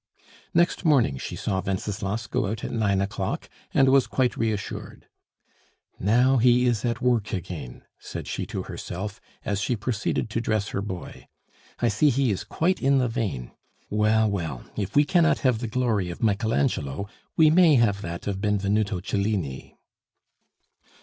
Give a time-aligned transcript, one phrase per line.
[0.51, 5.05] Next morning she saw Wenceslas go out at nine o'clock, and was quite reassured.
[5.99, 10.69] "Now he is at work again," said she to herself, as she proceeded to dress
[10.69, 11.27] her boy.
[11.81, 13.51] "I see he is quite in the vein!
[13.91, 17.07] Well, well, if we cannot have the glory of Michael Angelo,
[17.37, 19.77] we may have that of Benvenuto Cellini!"